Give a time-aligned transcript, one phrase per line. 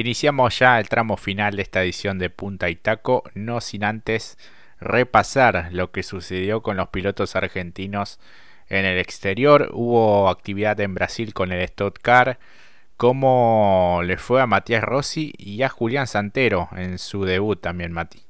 [0.00, 4.38] Iniciamos ya el tramo final de esta edición de Punta y Taco, no sin antes
[4.80, 8.18] repasar lo que sucedió con los pilotos argentinos
[8.70, 9.68] en el exterior.
[9.74, 12.38] Hubo actividad en Brasil con el Stock Car.
[12.96, 18.22] ¿Cómo le fue a Matías Rossi y a Julián Santero en su debut también, Mati?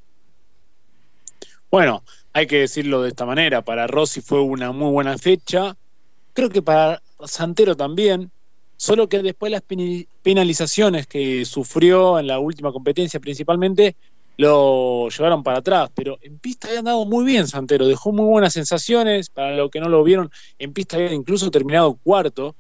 [1.71, 2.03] Bueno,
[2.33, 3.63] hay que decirlo de esta manera.
[3.63, 5.77] Para Rossi fue una muy buena fecha.
[6.33, 8.33] Creo que para Santero también.
[8.81, 9.63] Solo que después las
[10.23, 13.95] penalizaciones que sufrió en la última competencia principalmente
[14.39, 18.55] lo llevaron para atrás, pero en pista había andado muy bien Santero, dejó muy buenas
[18.55, 22.57] sensaciones, para los que no lo vieron, en pista había incluso terminado cuarto,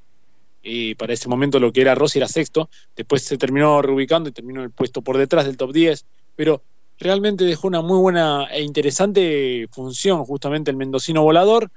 [0.63, 4.33] y para ese momento lo que era Rossi era sexto, después se terminó reubicando y
[4.33, 6.05] terminó el puesto por detrás del top 10,
[6.37, 6.63] pero
[6.99, 11.71] realmente dejó una muy buena e interesante función justamente el mendocino volador.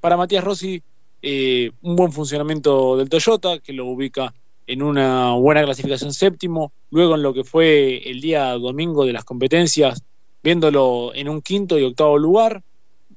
[0.00, 0.82] Para Matías Rossi
[1.26, 4.34] eh, un buen funcionamiento del Toyota, que lo ubica
[4.66, 9.24] en una buena clasificación séptimo, luego en lo que fue el día domingo de las
[9.24, 10.02] competencias,
[10.42, 12.62] viéndolo en un quinto y octavo lugar,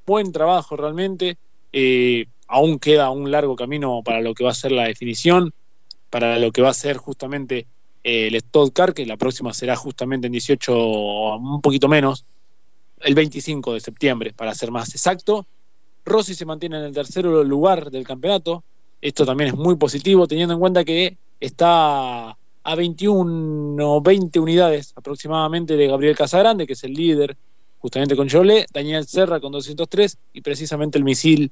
[0.06, 1.38] buen trabajo realmente,
[1.74, 5.54] eh, aún queda un largo camino para lo que va a ser la definición,
[6.10, 7.68] para lo que va a ser justamente
[8.06, 12.24] eh, el Stock Car, que la próxima será justamente en 18, un poquito menos,
[13.02, 15.46] el 25 de septiembre, para ser más exacto,
[16.08, 18.64] Rossi se mantiene en el tercer lugar del campeonato.
[19.02, 22.30] Esto también es muy positivo, teniendo en cuenta que está
[22.64, 27.38] a 21 o 20 unidades aproximadamente de Gabriel Casagrande, que es el líder
[27.80, 31.52] justamente con Jolet, Daniel Serra con 203 y precisamente el misil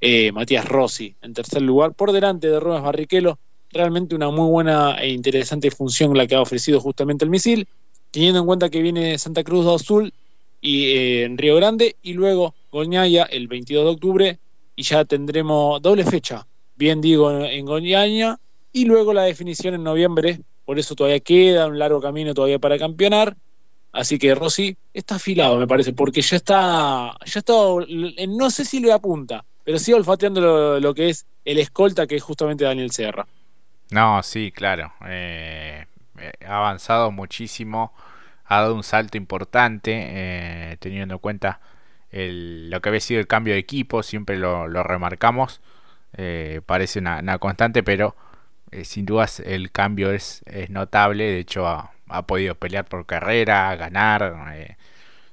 [0.00, 3.38] eh, Matías Rossi en tercer lugar, por delante de Rubens Barrichello.
[3.70, 7.66] Realmente una muy buena e interesante función la que ha ofrecido justamente el misil,
[8.10, 10.12] teniendo en cuenta que viene Santa Cruz do Azul
[10.62, 14.38] y eh, en Río Grande y luego Goñaya el 22 de octubre
[14.74, 16.46] y ya tendremos doble fecha,
[16.76, 18.38] bien digo, en Goñaya
[18.72, 22.78] y luego la definición en noviembre, por eso todavía queda un largo camino todavía para
[22.78, 23.36] campeonar.
[23.92, 27.52] Así que Rossi está afilado, me parece, porque ya está, ya está,
[28.26, 32.16] no sé si le apunta, pero sí olfateando lo, lo que es el escolta, que
[32.16, 33.26] es justamente Daniel Serra.
[33.90, 34.90] No, sí, claro.
[35.06, 35.84] Eh,
[36.18, 37.92] eh, ha avanzado muchísimo
[38.52, 41.60] ha dado un salto importante, eh, teniendo en cuenta
[42.10, 45.62] lo que había sido el cambio de equipo, siempre lo, remarcamos,
[46.14, 48.14] eh, parece una, constante, pero
[48.70, 51.92] eh, sin dudas el cambio es, notable, de hecho ha,
[52.26, 54.76] podido pelear por carrera, ganar,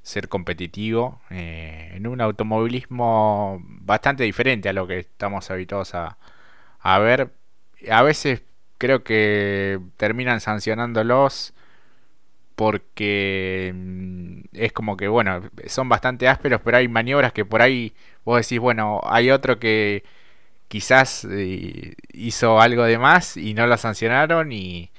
[0.01, 6.17] ser competitivo, en un automovilismo bastante diferente a lo que estamos habituados a,
[6.79, 7.33] a ver.
[7.91, 8.43] A veces
[8.77, 11.53] creo que terminan sancionándolos
[12.59, 17.93] porque mm, es como que, bueno, son bastante ásperos, pero hay maniobras que por ahí
[18.25, 20.03] vos decís, bueno, hay otro que
[20.67, 24.91] quizás eh, hizo algo de más y no lo sancionaron y,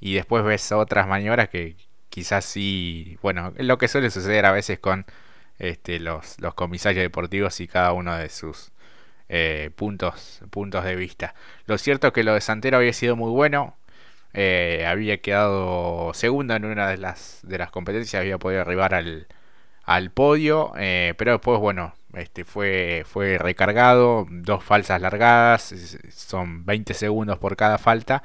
[0.00, 1.76] y después ves otras maniobras que
[2.10, 5.04] quizás sí, bueno, lo que suele suceder a veces con
[5.58, 8.72] este, los, los comisarios deportivos y cada uno de sus
[9.28, 11.34] eh, puntos, puntos de vista.
[11.66, 13.76] Lo cierto es que lo de Santero había sido muy bueno,
[14.34, 19.26] eh, había quedado segundo en una de las, de las competencias, había podido arribar al,
[19.84, 25.74] al podio, eh, pero después, bueno, este fue, fue recargado, dos falsas largadas,
[26.12, 28.22] son 20 segundos por cada falta,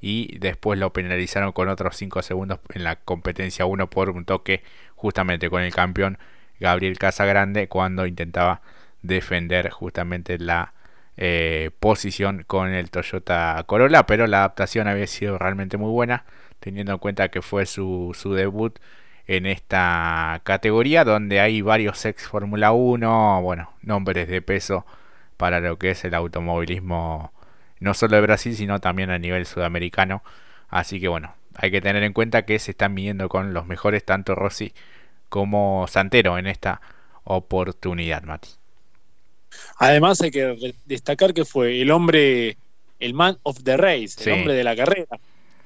[0.00, 4.62] y después lo penalizaron con otros 5 segundos en la competencia 1 por un toque
[4.96, 6.18] justamente con el campeón
[6.60, 8.60] Gabriel Casagrande cuando intentaba
[9.02, 10.74] defender justamente la
[11.16, 16.24] eh, posición con el Toyota Corolla, pero la adaptación había sido realmente muy buena,
[16.60, 18.78] teniendo en cuenta que fue su, su debut
[19.26, 24.84] en esta categoría, donde hay varios ex Fórmula 1, bueno, nombres de peso
[25.36, 27.32] para lo que es el automovilismo,
[27.80, 30.22] no solo de Brasil, sino también a nivel sudamericano.
[30.68, 34.04] Así que bueno, hay que tener en cuenta que se están midiendo con los mejores,
[34.04, 34.74] tanto Rossi
[35.28, 36.80] como Santero en esta
[37.24, 38.63] oportunidad, Mati.
[39.78, 42.56] Además hay que destacar que fue el hombre,
[43.00, 45.18] el man of the race, el hombre de la carrera.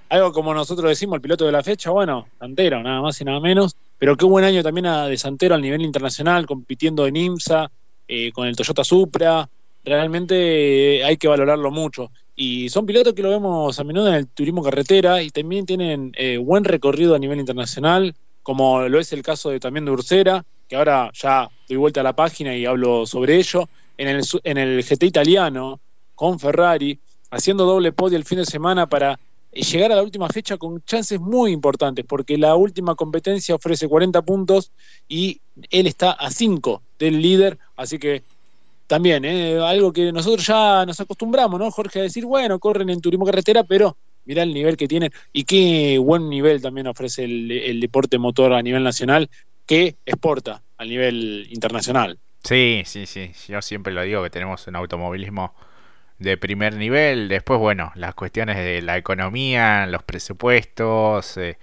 [0.09, 3.41] Algo como nosotros decimos, el piloto de la fecha, bueno, Santero, nada más y nada
[3.41, 3.77] menos.
[3.98, 7.71] Pero qué buen año también de Santero a nivel internacional, compitiendo en IMSA,
[8.07, 9.48] eh, con el Toyota Supra.
[9.84, 12.10] Realmente hay que valorarlo mucho.
[12.34, 16.12] Y son pilotos que lo vemos a menudo en el turismo carretera y también tienen
[16.16, 20.45] eh, buen recorrido a nivel internacional, como lo es el caso de, también de Ursera,
[20.68, 23.68] que ahora ya doy vuelta a la página y hablo sobre ello
[23.98, 25.80] en el, en el GT italiano
[26.15, 26.98] con Ferrari,
[27.30, 29.18] haciendo doble podio el fin de semana para
[29.53, 34.22] llegar a la última fecha con chances muy importantes, porque la última competencia ofrece 40
[34.22, 34.72] puntos
[35.09, 35.41] y
[35.71, 38.22] él está a 5 del líder, así que
[38.86, 39.59] también, ¿eh?
[39.59, 42.00] algo que nosotros ya nos acostumbramos, ¿no, Jorge?
[42.00, 45.98] A decir, bueno, corren en turismo carretera, pero mirá el nivel que tienen y qué
[45.98, 49.28] buen nivel también ofrece el, deporte motor a nivel nacional
[49.66, 52.18] que exporta a nivel internacional.
[52.44, 55.54] Sí, sí, sí, yo siempre lo digo que tenemos un automovilismo
[56.18, 61.58] de primer nivel, después bueno, las cuestiones de la economía, los presupuestos eh,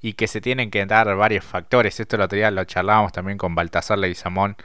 [0.00, 3.38] y que se tienen que dar varios factores, esto el otro día lo charlábamos también
[3.38, 4.56] con Baltasar Leguizamón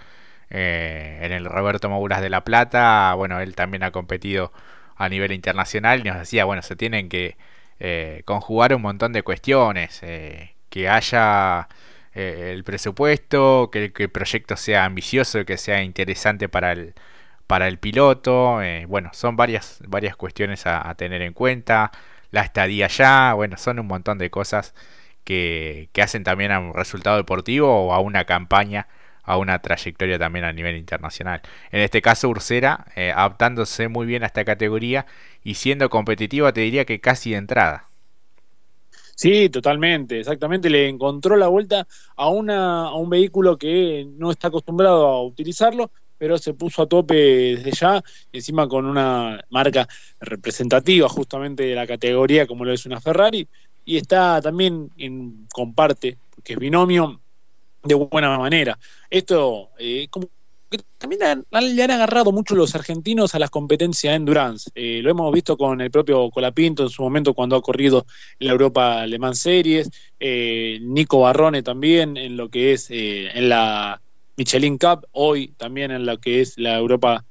[0.50, 4.54] eh, en el Roberto Moguras de La Plata, bueno, él también ha competido
[4.96, 7.38] a nivel internacional y nos decía, bueno, se tienen que
[7.80, 11.68] eh, conjugar un montón de cuestiones, eh, que haya
[12.16, 16.94] eh, el presupuesto, que, el proyecto sea ambicioso, que sea interesante para el,
[17.48, 21.92] para el piloto, bueno, son varias, varias cuestiones a, a, tener en cuenta,
[22.32, 24.74] la estadía ya, bueno, son un montón de cosas
[25.24, 28.88] que, que hacen también a un resultado deportivo o a una campaña
[29.26, 31.42] a una trayectoria también a nivel internacional.
[31.72, 35.06] En este caso, Ursera, eh, adaptándose muy bien a esta categoría
[35.44, 37.86] y siendo competitiva, te diría que casi de entrada.
[39.16, 40.70] Sí, totalmente, exactamente.
[40.70, 45.90] Le encontró la vuelta a, una, a un vehículo que no está acostumbrado a utilizarlo,
[46.18, 48.02] pero se puso a tope desde ya,
[48.32, 49.88] encima con una marca
[50.20, 53.48] representativa justamente de la categoría como lo es una Ferrari,
[53.86, 57.22] y está también en comparte, que es binomio,
[57.84, 58.78] de buena manera.
[59.10, 60.28] Esto, eh, como
[60.98, 61.46] también
[61.76, 64.70] le han agarrado mucho los argentinos a las competencias en Endurance.
[64.76, 68.06] Eh, lo hemos visto con el propio Colapinto en su momento cuando ha corrido
[68.40, 69.90] en la Europa Alemán Series,
[70.20, 74.02] eh, Nico Barrone también en lo que es en la
[74.38, 77.24] Michelin Cup, hoy también en lo que es la Europa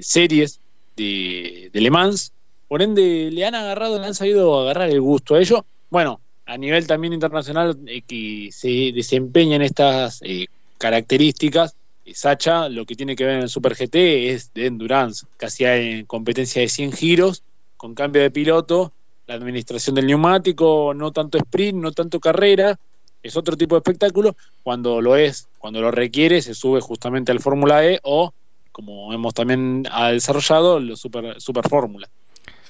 [0.00, 0.60] Series
[0.96, 2.32] de, de Le Mans.
[2.68, 5.64] Por ende, le han agarrado, le han sabido agarrar el gusto a ello.
[5.88, 10.46] Bueno, a nivel también internacional eh, que se desempeña en estas eh,
[10.78, 11.76] características, eh,
[12.14, 16.06] Sacha lo que tiene que ver en el Super GT es de endurance, casi en
[16.06, 17.42] competencia de 100 giros,
[17.76, 18.92] con cambio de piloto,
[19.26, 22.78] la administración del neumático, no tanto sprint, no tanto carrera,
[23.22, 27.40] es otro tipo de espectáculo, cuando lo es, cuando lo requiere, se sube justamente al
[27.40, 28.32] Fórmula E o,
[28.72, 32.08] como hemos también desarrollado, lo Super, super Fórmula.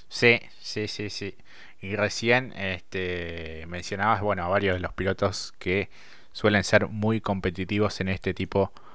[0.08, 1.34] Sí, sí, sí, sí.
[1.80, 5.90] Y recién este, mencionabas, bueno, a varios de los pilotos que
[6.32, 8.87] suelen ser muy competitivos en este tipo de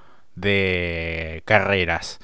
[1.45, 2.19] carreras.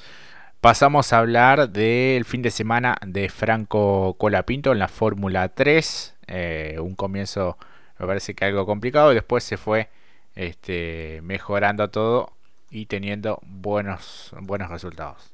[0.60, 6.14] Pasamos a hablar del fin de semana de Franco Colapinto en la Fórmula 3.
[6.26, 7.56] Eh, un comienzo
[7.98, 9.12] me parece que algo complicado.
[9.12, 9.88] Y después se fue
[10.34, 12.32] este, mejorando todo
[12.70, 15.30] y teniendo buenos, buenos resultados.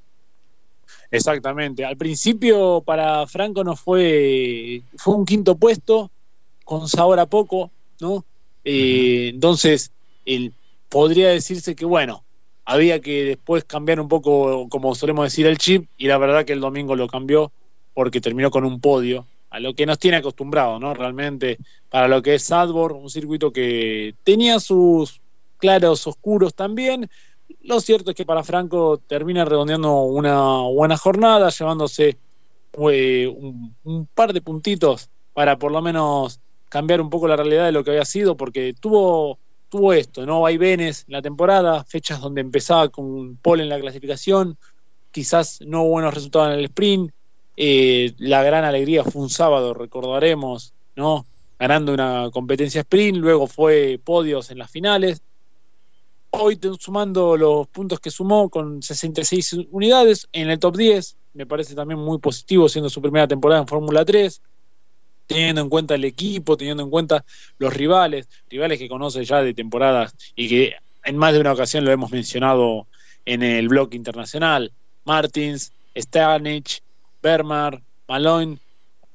[1.11, 1.85] Exactamente.
[1.85, 6.11] Al principio para Franco no fue, fue un quinto puesto,
[6.65, 7.71] con sabor a poco,
[8.01, 8.25] ¿no?
[8.65, 9.93] Eh, entonces,
[10.89, 12.25] podría decirse que, bueno,
[12.67, 16.53] había que después cambiar un poco, como solemos decir, el chip, y la verdad que
[16.53, 17.53] el domingo lo cambió
[17.95, 20.93] porque terminó con un podio, a lo que nos tiene acostumbrado, ¿no?
[20.93, 21.59] Realmente,
[21.89, 25.21] para lo que es Sadborn, un circuito que tenía sus
[25.57, 27.09] claros oscuros también,
[27.63, 32.19] lo cierto es que para Franco termina redondeando una buena jornada, llevándose
[32.91, 33.27] eh,
[33.85, 37.85] un, par de puntitos para por lo menos cambiar un poco la realidad de lo
[37.85, 40.47] que había sido, porque tuvo, tuvo esto, ¿no?
[40.47, 44.57] Hay venes en la temporada, fechas donde empezaba con pole en la clasificación,
[45.11, 47.11] quizás no buenos resultados en el sprint,
[47.57, 51.27] eh, la gran alegría fue un sábado, recordaremos, ¿no?
[51.59, 55.23] Ganando una competencia sprint, luego fue podios en las finales,
[56.31, 61.75] hoy sumando los puntos que sumó con 66 unidades en el top 10, me parece
[61.75, 64.43] también muy positivo siendo su primera temporada en Fórmula 3,
[65.27, 67.25] teniendo en cuenta el equipo, teniendo en cuenta
[67.59, 71.85] los rivales, rivales que conoce ya de temporadas y que en más de una ocasión
[71.85, 72.87] lo hemos mencionado
[73.25, 74.73] en el blog internacional,
[75.05, 76.83] Martins, Stanich,
[77.23, 78.59] Bermar, Malone,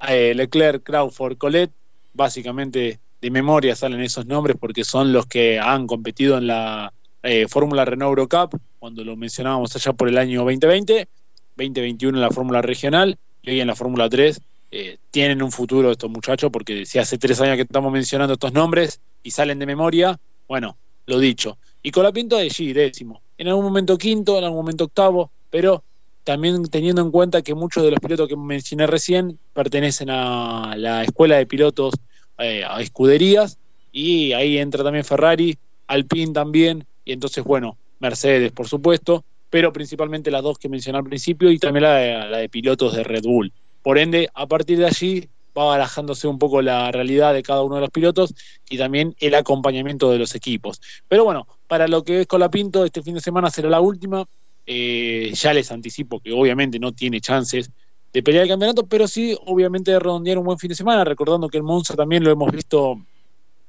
[0.08, 1.74] eh, Leclerc, Crawford, Colette,
[2.14, 6.92] básicamente de memoria salen esos nombres porque son los que han competido en la
[7.24, 11.08] eh, Fórmula Renault Eurocup, cuando lo mencionábamos allá por el año 2020,
[11.56, 14.42] 2021 en la Fórmula Regional y hoy en la Fórmula 3.
[14.74, 18.54] Eh, tienen un futuro estos muchachos, porque si hace tres años que estamos mencionando estos
[18.54, 21.58] nombres y salen de memoria, bueno, lo dicho.
[21.84, 23.22] Y con la pinta de allí, décimo.
[23.38, 25.84] En algún momento quinto, en algún momento octavo, pero
[26.24, 31.04] también teniendo en cuenta que muchos de los pilotos que mencioné recién pertenecen a la
[31.04, 31.94] escuela de pilotos,
[32.38, 33.58] eh, a escuderías,
[33.92, 40.32] y ahí entra también Ferrari, Alpine también, y entonces, bueno, Mercedes, por supuesto, pero principalmente
[40.32, 43.24] las dos que mencioné al principio y también la de, la de pilotos de Red
[43.24, 43.52] Bull.
[43.82, 47.76] Por ende, a partir de allí va barajándose un poco la realidad de cada uno
[47.76, 48.34] de los pilotos
[48.70, 50.82] y también el acompañamiento de los equipos.
[51.08, 54.26] Pero bueno, para lo que es Colapinto, este fin de semana será la última.
[54.66, 57.72] Eh, ya les anticipo que obviamente no tiene chances
[58.14, 61.48] de pelear el campeonato, pero sí, obviamente, de redondear un buen fin de semana, recordando
[61.48, 63.02] que el Monza también lo hemos visto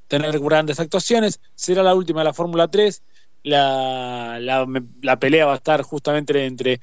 [0.08, 1.40] tener grandes actuaciones.
[1.54, 3.02] Será la última de la Fórmula 3.
[3.44, 6.80] La, la, pelea va a estar justamente entre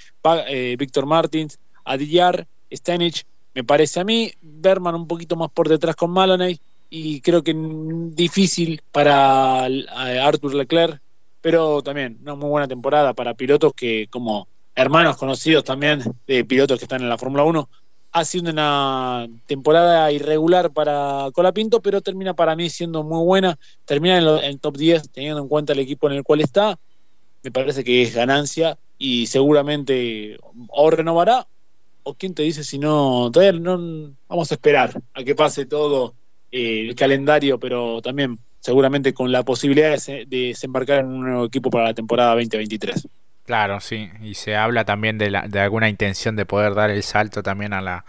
[0.48, 4.32] eh, Víctor Martins, Adiyar, Stanich, me parece a mí.
[4.42, 6.60] Berman un poquito más por detrás con Maloney
[6.90, 11.02] y creo que difícil para Arthur Leclerc,
[11.42, 16.80] pero también una muy buena temporada para pilotos que como hermanos conocidos también de pilotos
[16.80, 17.70] que están en la Fórmula 1.
[18.12, 23.60] Ha sido una temporada irregular para Colapinto, pero termina para mí siendo muy buena.
[23.86, 26.80] Termina en el top 10 teniendo en cuenta el equipo en el cual está.
[27.44, 31.48] Me parece que es ganancia y seguramente o renovará
[32.04, 33.30] o quién te dice si no.
[33.32, 36.16] Todavía no vamos a esperar a que pase todo
[36.52, 41.70] eh, el calendario, pero también seguramente con la posibilidad de, desembarcar en un nuevo equipo
[41.70, 43.08] para la temporada 2023.
[43.46, 47.02] Claro, sí, y se habla también de, la, de alguna intención de poder dar el
[47.02, 48.06] salto también a la,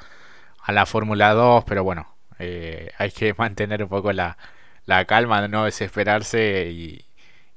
[0.62, 4.36] a la Fórmula 2, pero bueno, eh, hay que mantener un poco la,
[4.84, 7.04] la calma, no desesperarse y,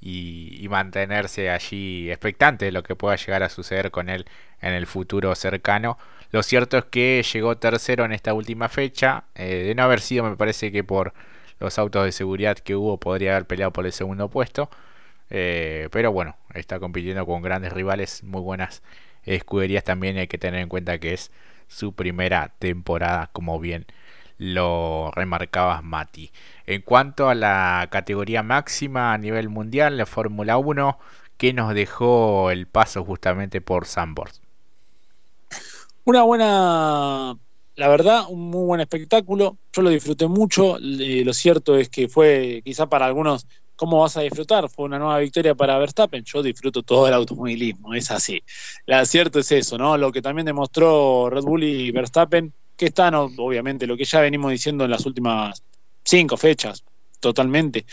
[0.05, 4.25] y, mantenerse allí expectante de lo que pueda llegar a suceder con él
[4.61, 5.97] en el futuro cercano.
[6.33, 10.23] Lo cierto es que llegó tercero en esta última fecha, eh, de no haber sido
[10.23, 11.13] me parece que por
[11.59, 14.71] los autos de seguridad que hubo podría haber peleado por el segundo puesto.
[15.29, 18.81] Eh, pero bueno, está compitiendo con grandes rivales, muy buenas
[19.25, 20.17] escuderías también.
[20.17, 21.31] Hay que tener en cuenta que es
[21.67, 23.85] su primera temporada, como bien
[24.39, 26.31] lo remarcabas, Mati.
[26.65, 30.97] En cuanto a la categoría máxima a nivel mundial, la Fórmula 1,
[31.37, 34.33] que nos dejó el paso justamente por Sandboard.
[36.05, 37.37] Una buena,
[37.75, 39.57] la verdad, un muy buen espectáculo.
[39.71, 40.77] Yo lo disfruté mucho.
[40.79, 44.69] lo cierto es que fue quizá para algunos ¿Cómo vas a disfrutar?
[44.69, 46.23] Fue una nueva victoria para Verstappen.
[46.23, 48.41] Yo disfruto todo el automovilismo, es así.
[48.85, 49.97] Lo cierto es eso, ¿no?
[49.97, 54.51] Lo que también demostró Red Bull y Verstappen, que están, obviamente, lo que ya venimos
[54.51, 55.63] diciendo en las últimas
[56.03, 56.83] cinco fechas,
[57.19, 57.85] totalmente.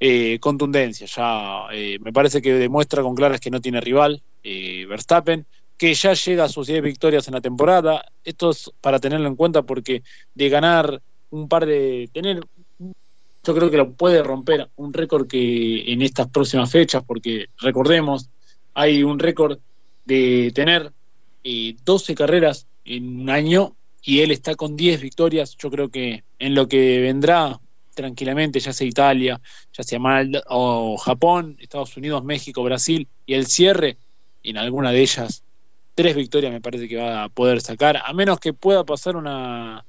[0.00, 4.86] Eh, contundencia, ya eh, me parece que demuestra con claras que no tiene rival eh,
[4.86, 5.46] Verstappen,
[5.76, 8.04] que ya llega a sus 10 victorias en la temporada.
[8.24, 10.02] Esto es para tenerlo en cuenta porque
[10.34, 12.08] de ganar un par de.
[12.12, 12.40] tener
[12.78, 18.28] yo creo que lo puede romper un récord que en estas próximas fechas, porque recordemos,
[18.74, 19.60] hay un récord
[20.04, 20.92] de tener
[21.44, 25.56] 12 eh, carreras en un año y él está con 10 victorias.
[25.56, 27.60] Yo creo que en lo que vendrá
[27.94, 29.40] tranquilamente, ya sea Italia,
[29.72, 33.96] ya sea Malta o Japón, Estados Unidos, México, Brasil y el cierre,
[34.42, 35.44] en alguna de ellas,
[35.96, 39.84] tres victorias me parece que va a poder sacar, a menos que pueda pasar una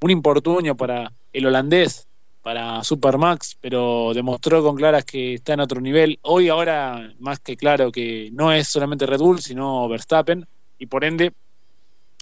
[0.00, 2.08] un importunio para el holandés
[2.42, 6.18] para Supermax, pero demostró con claras que está en otro nivel.
[6.22, 10.44] Hoy ahora más que claro que no es solamente Red Bull, sino Verstappen,
[10.76, 11.32] y por ende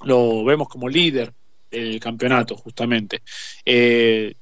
[0.04, 1.32] lo vemos como líder
[1.70, 3.22] del campeonato, justamente.
[3.64, 4.34] Eh,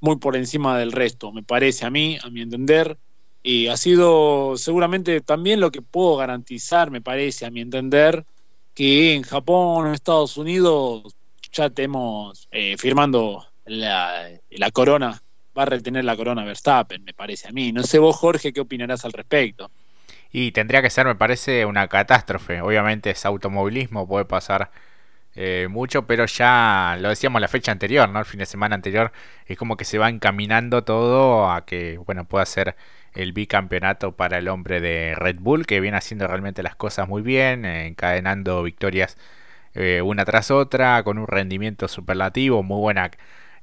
[0.00, 2.96] muy por encima del resto, me parece a mí, a mi entender.
[3.42, 8.24] Y ha sido seguramente también lo que puedo garantizar, me parece, a mi entender,
[8.74, 11.14] que en Japón o Estados Unidos
[11.52, 15.22] ya estemos eh, firmando la, la corona
[15.56, 17.72] va a retener la corona Verstappen, me parece a mí.
[17.72, 19.70] No sé vos, Jorge, qué opinarás al respecto.
[20.32, 22.60] Y tendría que ser, me parece, una catástrofe.
[22.60, 24.70] Obviamente es automovilismo, puede pasar
[25.36, 28.18] eh, mucho, pero ya lo decíamos la fecha anterior, ¿no?
[28.18, 29.12] El fin de semana anterior,
[29.46, 32.74] es como que se va encaminando todo a que, bueno, pueda ser
[33.14, 37.22] el bicampeonato para el hombre de Red Bull, que viene haciendo realmente las cosas muy
[37.22, 39.16] bien, encadenando victorias
[39.74, 43.10] eh, una tras otra, con un rendimiento superlativo, muy buena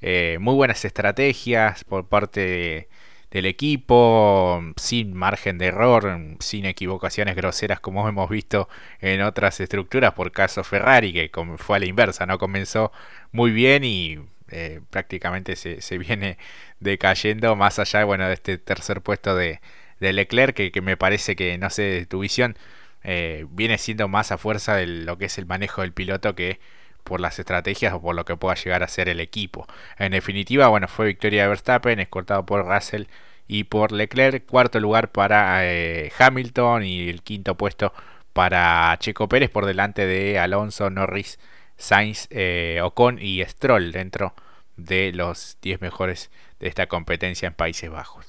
[0.02, 2.90] eh, muy buenas estrategias por parte
[3.32, 8.68] del equipo, sin margen de error, sin equivocaciones groseras como hemos visto
[9.00, 12.92] en otras estructuras, por caso Ferrari, que fue a la inversa, no comenzó
[13.32, 14.20] muy bien y
[14.52, 16.38] eh, prácticamente se, viene
[16.80, 19.62] decayendo más allá bueno, de este tercer puesto de,
[20.00, 22.58] de Leclerc, que, que, me parece que, no sé, tu visión,
[23.04, 26.60] eh, viene siendo más a fuerza de lo que es el manejo del piloto que
[27.04, 29.68] por las estrategias o por lo que pueda llegar a ser el equipo.
[29.98, 33.06] En definitiva, bueno, fue victoria de Verstappen, escortado por Russell
[33.48, 37.94] y por Leclerc, cuarto lugar para eh, Hamilton y el quinto puesto
[38.34, 41.40] para Checo Pérez por delante de Alonso, Norris,
[41.82, 44.36] Sainz, eh, Ocon y Stroll dentro
[44.78, 48.26] de los 10 mejores de esta competencia en Países Bajos.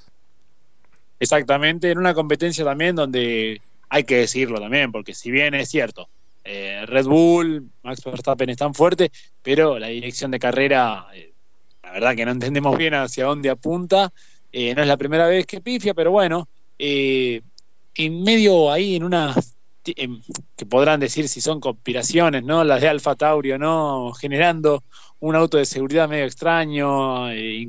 [1.21, 6.09] Exactamente, en una competencia también donde hay que decirlo también, porque si bien es cierto,
[6.45, 9.11] eh, Red Bull, Max Verstappen están fuertes,
[9.43, 11.33] pero la dirección de carrera, eh,
[11.83, 14.13] la verdad que no entendemos bien hacia dónde apunta.
[14.53, 17.43] No es la primera vez que pifia, pero bueno, en
[18.23, 19.43] medio ahí, en una em,
[19.85, 22.65] que podrán decir si son conspiraciones, ¿no?
[22.65, 24.13] Las de Alfa Tauri ¿no?
[24.13, 24.83] Generando
[25.21, 27.69] un auto de seguridad medio extraño, eh,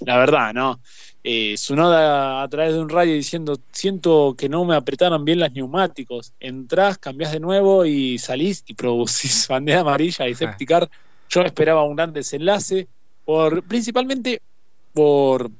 [0.00, 0.80] la verdad, ¿no?
[1.22, 5.40] Eh, su noda a través de un radio diciendo, siento que no me apretaron bien
[5.40, 10.88] los neumáticos, entrás, cambiás de nuevo y salís y producís bandera amarilla y safety car.
[11.28, 12.86] Yo esperaba un gran desenlace,
[13.24, 14.40] por, principalmente
[14.94, 15.50] por,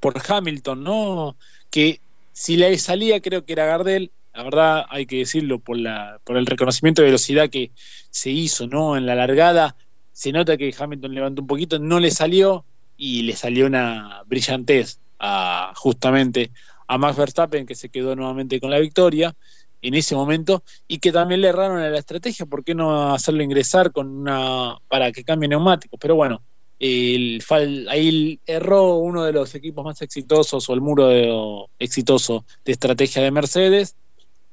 [0.00, 1.36] por Hamilton, ¿no?
[1.70, 2.00] Que
[2.32, 6.36] si le salía creo que era Gardel, la verdad hay que decirlo por, la, por
[6.36, 7.70] el reconocimiento de velocidad que
[8.10, 8.96] se hizo, ¿no?
[8.96, 9.76] En la largada
[10.12, 12.66] se nota que Hamilton levantó un poquito, no le salió
[12.98, 16.50] y le salió una brillantez a, justamente
[16.86, 19.34] a Max Verstappen que se quedó nuevamente con la victoria
[19.80, 23.42] en ese momento y que también le erraron a la estrategia, ¿por qué no hacerlo
[23.42, 25.98] ingresar con una para que cambie neumáticos?
[25.98, 26.42] Pero bueno,
[26.78, 27.42] el,
[27.88, 33.30] ahí erró uno de los equipos más exitosos o el muro exitoso de estrategia de
[33.30, 33.96] Mercedes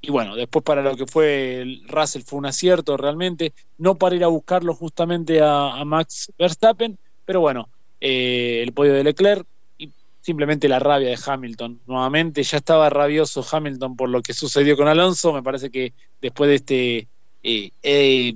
[0.05, 4.17] y bueno, después para lo que fue el Russell fue un acierto realmente, no para
[4.17, 7.69] ir a buscarlo justamente a, Max Verstappen, pero bueno,
[8.01, 11.79] eh, el podio de Leclerc y simplemente la rabia de Hamilton.
[11.87, 16.49] Nuevamente ya estaba rabioso Hamilton por lo que sucedió con Alonso, me parece que después
[16.49, 17.07] de este
[17.41, 18.33] eh, eh,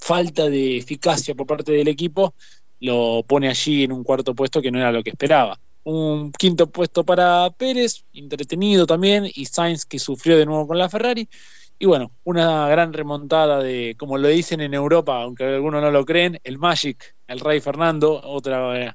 [0.00, 2.34] falta de eficacia por parte del equipo,
[2.80, 5.60] lo pone allí en un cuarto puesto que no era lo que esperaba
[5.90, 10.90] un quinto puesto para Pérez, entretenido también, y Sainz que sufrió de nuevo con la
[10.90, 11.28] Ferrari.
[11.78, 16.04] Y bueno, una gran remontada de, como lo dicen en Europa, aunque algunos no lo
[16.04, 18.92] creen, el Magic, el Rey Fernando, otra eh,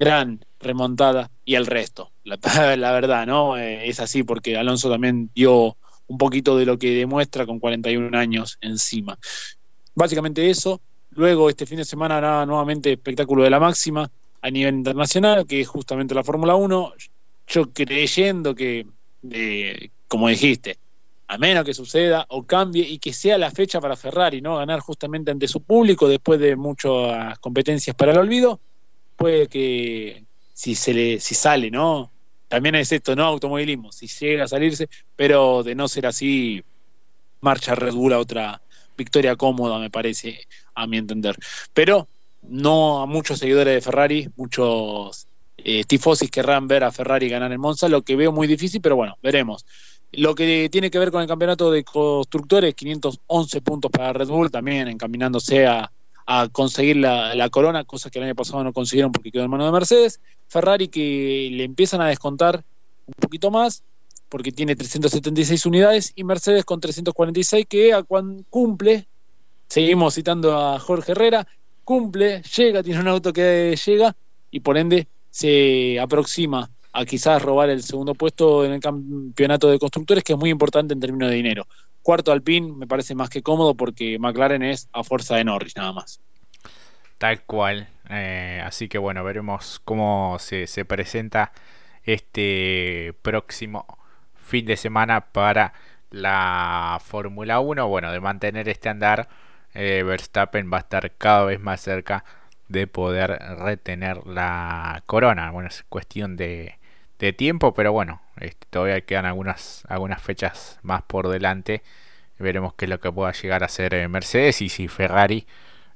[0.00, 2.10] gran remontada, y el resto.
[2.24, 2.38] La,
[2.92, 3.56] verdad, ¿no?
[3.56, 5.76] Eh, es así porque Alonso también dio
[6.08, 9.16] un poquito de lo que demuestra con 41 años encima.
[9.94, 10.80] Básicamente eso.
[11.10, 14.10] Luego este fin de semana nada, nuevamente espectáculo de la máxima
[14.42, 16.92] a nivel internacional, que es justamente la Fórmula 1.
[17.48, 18.86] Yo creyendo que,
[20.08, 20.78] como dijiste,
[21.26, 24.56] a menos que suceda o cambie y que sea la fecha para Ferrari, ¿no?
[24.56, 28.60] Ganar justamente ante su público después de muchas competencias para el olvido,
[29.16, 32.10] puede que si se le, si sale, ¿no?
[32.48, 33.24] También es esto, ¿no?
[33.24, 36.64] Automovilismo, si llega a salirse, pero de no ser así,
[37.40, 38.60] marcha Red Bull a otra
[38.96, 40.40] victoria cómoda, me parece,
[40.74, 41.36] a mi entender.
[41.72, 42.08] Pero
[42.42, 45.26] no a muchos seguidores de Ferrari, muchos
[45.58, 48.96] eh, tifosis querrán ver a Ferrari ganar en Monza, lo que veo muy difícil, pero
[48.96, 49.66] bueno, veremos.
[50.12, 54.50] Lo que tiene que ver con el campeonato de constructores, 511 puntos para Red Bull,
[54.50, 55.90] también encaminándose a,
[56.52, 59.72] conseguir la, corona, cosa que el año pasado no consiguieron porque quedó en mano de
[59.72, 60.20] Mercedes.
[60.46, 62.62] Ferrari que le empiezan a descontar
[63.06, 63.82] un poquito más,
[64.28, 69.08] porque tiene 376 unidades, y Mercedes con 346, que a cuando cumple,
[69.68, 71.48] seguimos citando a Jorge Herrera,
[71.90, 74.14] cumple, llega, tiene un auto que llega
[74.48, 79.80] y por ende se aproxima a quizás robar el segundo puesto en el campeonato de
[79.80, 81.66] constructores, que es muy importante en términos de dinero.
[82.00, 85.92] Cuarto Alpine me parece más que cómodo porque McLaren es a fuerza de Norris nada
[85.92, 86.20] más.
[87.18, 87.88] Tal cual.
[88.08, 91.50] Eh, así que bueno, veremos cómo se, se presenta
[92.04, 93.98] este próximo
[94.36, 95.72] fin de semana para
[96.10, 97.88] la Fórmula 1.
[97.88, 99.28] Bueno, de mantener este andar
[99.74, 102.24] eh, Verstappen va a estar cada vez más cerca
[102.68, 105.50] de poder retener la corona.
[105.50, 106.78] Bueno, es cuestión de,
[107.36, 109.84] tiempo, pero bueno, este, todavía quedan algunas,
[110.22, 111.82] fechas más por delante.
[112.38, 115.46] Veremos qué es lo que pueda llegar a ser eh, Mercedes y si Ferrari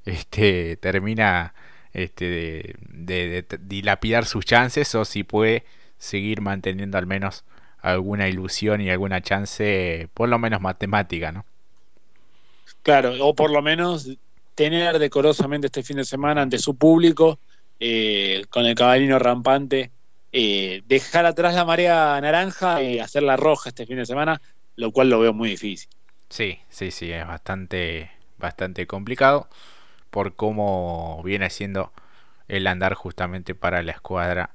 [0.05, 1.55] este, termina
[1.93, 5.65] este, de, dilapidar sus chances o si puede
[5.99, 7.45] seguir manteniendo al menos
[7.81, 11.47] alguna ilusión y alguna chance, por lo menos matemática, ¿no?
[12.85, 14.11] Claro, o por lo menos
[14.55, 17.41] tener decorosamente este fin de semana ante su público,
[17.81, 19.91] eh, con el caballino rampante,
[20.31, 24.39] eh, dejar atrás la marea naranja y hacerla roja este fin de semana,
[24.77, 25.89] lo cual lo veo muy difícil.
[26.29, 29.49] Sí, sí, sí, es bastante, bastante complicado
[30.11, 31.91] por cómo viene siendo
[32.49, 34.51] el andar justamente para la escuadra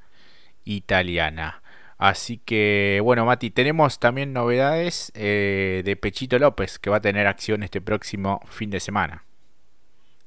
[0.66, 1.59] italiana.
[2.00, 7.28] Así que, bueno, Mati, tenemos también novedades eh, de Pechito López, que va a tener
[7.28, 9.26] acción este próximo fin de semana.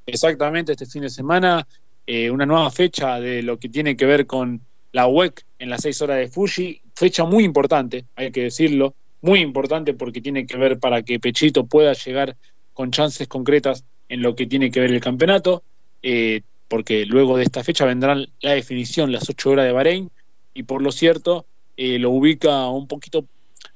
[0.04, 1.66] Exactamente, este fin de semana,
[2.06, 4.61] eh, una nueva fecha de lo que tiene que ver con
[4.92, 6.82] la WEC en las seis horas de Fuji.
[6.94, 11.64] Fecha muy importante, hay que decirlo, muy importante porque tiene que ver para que Pechito
[11.64, 12.37] pueda llegar
[12.74, 15.62] con chances concretas en lo que tiene que ver el campeonato,
[16.02, 20.11] eh, porque luego de esta fecha vendrán la definición, las ocho horas de Bahrein,
[20.52, 21.46] y por lo cierto,
[21.85, 23.27] eh, lo ubica un poquito,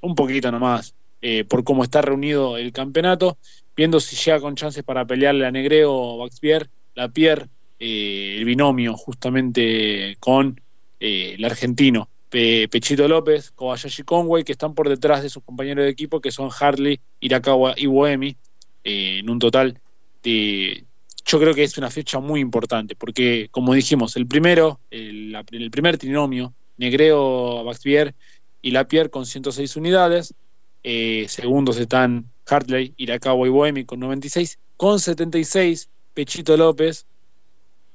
[0.01, 3.37] un poquito nomás, eh, por cómo está reunido el campeonato,
[3.77, 7.49] viendo si llega con chances para pelearle a Negreo o Baxpier, la Pierre,
[7.81, 10.61] eh, el binomio justamente con
[11.01, 16.21] el argentino Pechito López, Kobayashi Conway, que están por detrás de sus compañeros de equipo,
[16.21, 18.37] que son Harley, Irakawa y Boemi,
[18.85, 19.81] eh, en un total
[20.23, 20.85] de...
[21.25, 25.99] Yo creo que es una fecha muy importante, porque como dijimos, el primero, el primer
[25.99, 28.15] trinomio, Negreo, Baxbier
[28.63, 30.35] y Lapierre con 106 unidades,
[30.83, 37.07] eh, segundos están Hartley, Irakawa y Boemi con 96, con 76 Pechito López,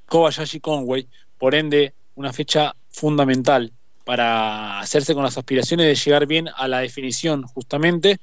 [0.08, 3.72] Kobayashi Conway, por ende una fecha fundamental
[4.04, 8.20] para hacerse con las aspiraciones de llegar bien a la definición justamente.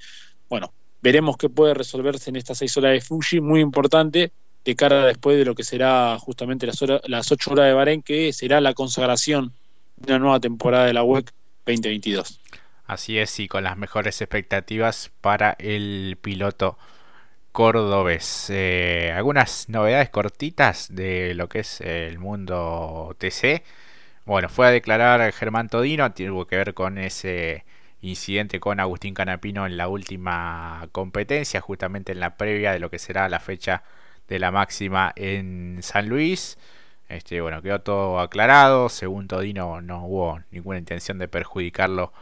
[0.48, 4.32] Bueno, veremos qué puede resolverse en estas seis horas de Fuji, muy importante
[4.64, 8.32] de cara después de lo que será justamente las, las ocho horas de Bahrein, que
[8.32, 9.52] será la consagración
[10.06, 11.32] una nueva temporada de la WEC
[11.66, 12.40] 2022.
[12.86, 16.78] Así es, y con las mejores expectativas para el piloto
[17.52, 18.50] cordobés.
[18.50, 23.62] Eh, algunas novedades cortitas de lo que es el mundo TC.
[24.24, 27.64] Bueno, fue a declarar Germán Todino, tuvo que ver con ese
[28.00, 32.98] incidente con Agustín Canapino en la última competencia, justamente en la previa de lo que
[32.98, 33.82] será la fecha
[34.28, 36.58] de la máxima en San Luis.
[37.08, 38.88] Este, bueno, quedó todo aclarado.
[38.88, 42.12] Según Todino, no hubo ninguna intención de perjudicarlo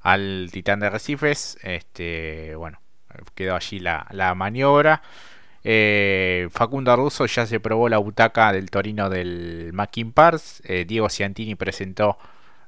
[0.00, 1.58] al Titán de Recifes.
[1.62, 2.80] Este, bueno,
[3.34, 5.02] quedó allí la, la maniobra.
[5.64, 10.62] Eh, Facundo Russo ya se probó la butaca del Torino del Mackin Pars.
[10.64, 12.18] Eh, Diego Ciantini presentó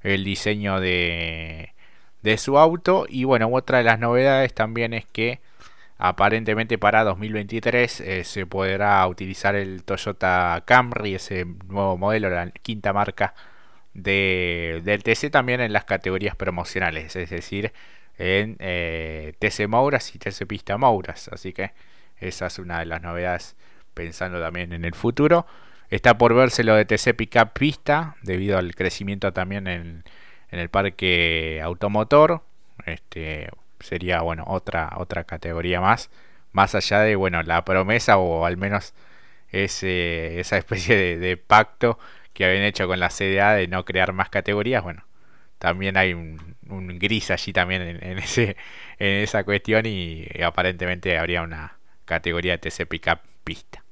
[0.03, 1.75] el diseño de,
[2.23, 3.07] de su auto.
[3.09, 5.41] Y bueno, otra de las novedades también es que
[5.98, 12.92] aparentemente para 2023 eh, se podrá utilizar el Toyota Camry, ese nuevo modelo, la quinta
[12.92, 13.34] marca
[13.94, 17.72] de, del TC también en las categorías promocionales, es decir,
[18.16, 18.56] en
[19.38, 21.28] TC Mouras y TC Pista Mouras.
[21.28, 21.72] Así que
[22.20, 23.56] esa es una de las novedades
[23.94, 25.46] pensando también en el futuro.
[25.90, 30.04] Está por verse lo de TC Pickup Pista, debido al crecimiento también en,
[30.50, 32.42] el parque automotor.
[32.84, 33.50] Este
[33.81, 36.11] sería bueno otra, otra categoría más.
[36.53, 38.95] Más allá de bueno la promesa o al menos
[39.51, 41.99] ese, esa especie de, pacto
[42.33, 44.83] que habían hecho con la CDA de no crear más categorías.
[44.83, 45.05] Bueno,
[45.59, 46.38] también hay un,
[46.99, 48.57] gris allí también en, ese,
[48.99, 53.85] en esa cuestión y aparentemente habría una, categoría de TC Pickup pista.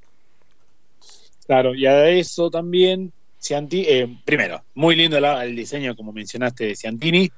[1.46, 3.12] Claro, y a eso también,
[3.51, 7.31] eh, primero, muy lindo el diseño, como mencionaste, de Ciantini.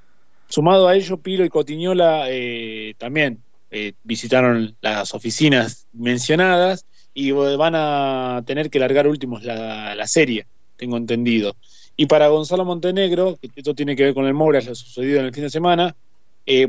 [0.49, 7.75] Sumado a ello, Pilo y Cotiñola eh, también eh, visitaron las oficinas mencionadas y van
[7.77, 11.57] a tener que largar últimos la, serie, tengo entendido.
[11.97, 15.27] Y para Gonzalo Montenegro, que esto tiene que ver con el Moura, lo sucedido en
[15.27, 15.97] el fin de semana,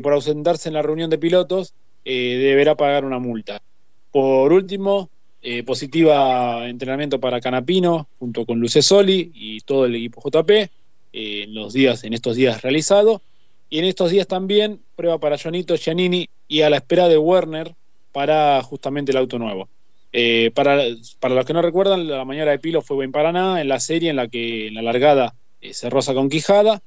[0.02, 1.72] por ausentarse en la reunión de pilotos,
[2.04, 3.62] deberá pagar una multa.
[4.10, 5.08] Por último,
[5.42, 10.68] eh, positiva entrenamiento para Canapino junto con Luce Soli y todo el equipo JP eh,
[11.12, 13.22] en los días, en estos días realizado.
[13.70, 17.74] Y en estos días también prueba para Jonito Giannini y a la espera de Werner
[18.12, 19.68] para justamente el auto nuevo.
[20.12, 20.82] Eh, para,
[21.20, 24.10] para, los que no recuerdan, la mañana de Pilo fue buen Paraná en la serie
[24.10, 26.82] en la que en la largada se roza con Quijada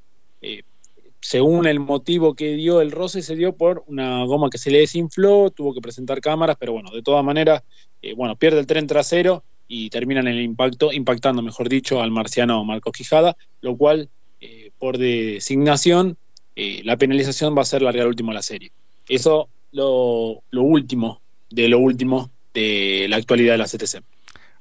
[1.24, 4.80] según el motivo que dio el roce, se dio por una goma que se le
[4.80, 7.64] desinfló, tuvo que presentar cámaras, pero bueno, de todas maneras,
[8.02, 12.12] eh, bueno, pierde el tren trasero y termina en el impacto, impactando, mejor dicho, al
[12.12, 14.10] marciano Marcos Quijada, lo cual,
[14.42, 16.18] eh, por designación,
[16.56, 18.72] eh, la penalización va a ser largar último la serie.
[19.08, 24.04] Eso lo, lo último de lo último de la actualidad de la CTC.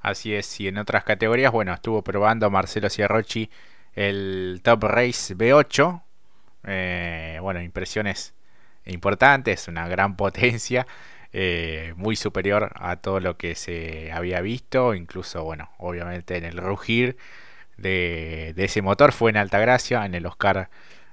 [0.00, 3.48] Así es, y en otras categorías, bueno, estuvo probando Marcelo Ciarrochi
[3.94, 6.02] el Top Race B8,
[6.66, 8.34] eh, bueno, impresiones
[8.84, 10.86] importantes, una gran potencia,
[11.32, 16.58] eh, muy superior a todo lo que se había visto, incluso, bueno, obviamente en el
[16.58, 17.16] rugir
[17.76, 20.68] de, ese motor fue en Altagracia, en el Oscar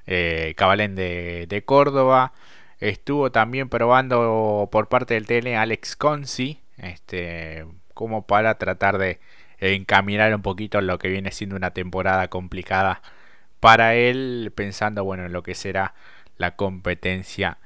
[0.10, 2.34] eh, Cabalén de, Córdoba.
[2.80, 9.20] Estuvo también probando por parte del TN Alex Consi, este, como para tratar de
[9.60, 13.02] encaminar un poquito lo que viene siendo una temporada complicada
[13.60, 15.94] para él, pensando bueno en lo que será
[16.38, 17.58] la competencia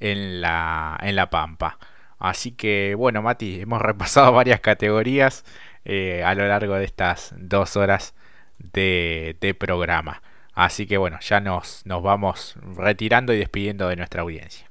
[0.00, 1.78] en la, en la Pampa.
[2.18, 5.44] Así que bueno, Mati, hemos repasado varias categorías
[5.84, 8.14] eh, a lo largo de estas dos horas
[8.58, 10.22] de, programa.
[10.56, 14.68] Así que bueno, ya nos, nos vamos retirando y despidiendo de nuestra audiencia.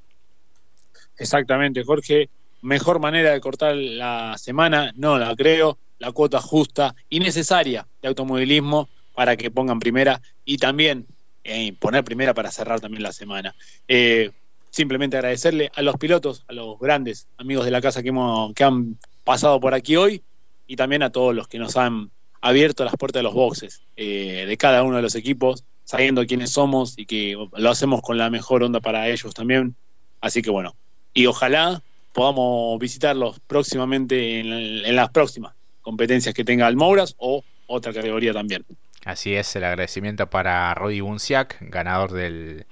[1.15, 2.27] Exactamente, Jorge.
[2.63, 5.77] Mejor manera de cortar la semana, no la creo.
[5.99, 11.05] La cuota justa y necesaria de automovilismo para que pongan primera y también
[11.43, 13.53] eh, poner primera para cerrar también la semana.
[13.87, 14.31] Eh,
[14.71, 18.63] simplemente agradecerle a los pilotos, a los grandes amigos de la casa que, hemos, que
[18.63, 20.23] han pasado por aquí hoy
[20.65, 22.09] y también a todos los que nos han
[22.41, 26.51] abierto las puertas de los boxes eh, de cada uno de los equipos sabiendo quiénes
[26.51, 29.75] somos y que lo hacemos con la mejor onda para ellos también.
[30.19, 30.75] Así que bueno,
[31.13, 37.93] y ojalá podamos visitarlos próximamente en, las próximas competencias que tenga el Mouras o otra
[37.93, 38.65] categoría también.
[39.05, 42.65] Así es, el agradecimiento para Rodi Bunciak, ganador del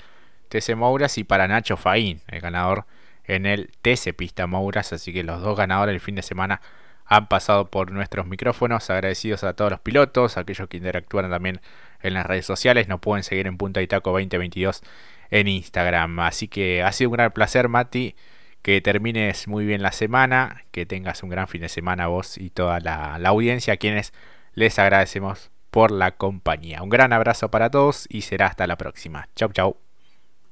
[0.50, 2.86] TC Mouras, y para Nacho Faín, el ganador
[3.26, 4.94] en el TC Pista Mouras.
[4.94, 6.62] Así que los dos ganadores el fin de semana
[7.06, 8.90] han pasado por nuestros micrófonos.
[8.90, 11.62] Agradecidos a todos los pilotos, aquellos que interactúan también
[12.04, 12.88] en las redes sociales.
[12.88, 14.84] Nos pueden seguir en Punta Itaco 2022
[15.32, 16.20] en Instagram.
[16.20, 18.16] Así que ha sido un gran placer, Mati.
[18.62, 22.50] Que termines muy bien la semana, que tengas un gran fin de semana vos y
[22.50, 24.14] toda la, la audiencia, a quienes
[24.54, 26.82] les agradecemos por la compañía.
[26.82, 29.28] Un gran abrazo para todos y será hasta la próxima.
[29.36, 29.93] Chau, chau.